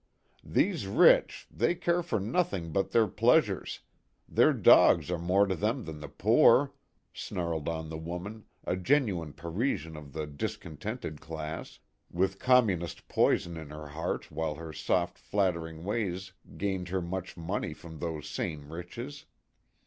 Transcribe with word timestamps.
These 0.43 0.87
rich, 0.87 1.45
they 1.51 1.75
care 1.75 2.01
for 2.01 2.19
nothing 2.19 2.71
but 2.71 2.89
their 2.89 3.07
pleasures 3.07 3.81
their 4.27 4.51
dogs 4.51 5.11
are 5.11 5.19
more 5.19 5.45
to 5.45 5.53
them 5.55 5.85
than 5.85 5.99
the 5.99 6.07
poor," 6.09 6.73
snarled 7.13 7.69
on 7.69 7.89
the 7.89 7.99
woman, 7.99 8.45
a 8.65 8.75
genuine 8.75 9.31
Parisian 9.31 9.95
of 9.95 10.13
the" 10.13 10.25
discontented 10.25 11.21
class," 11.21 11.77
with 12.09 12.39
com 12.39 12.69
munist 12.69 13.07
poison 13.09 13.57
in 13.57 13.69
her 13.69 13.89
heart 13.89 14.31
while 14.31 14.55
her 14.55 14.73
soft 14.73 15.19
flat 15.19 15.53
tering 15.53 15.83
ways 15.83 16.33
gained 16.57 16.89
her 16.89 17.03
much 17.03 17.37
money 17.37 17.71
from 17.75 17.99
those 17.99 18.27
same" 18.27 18.73
riches." 18.73 19.25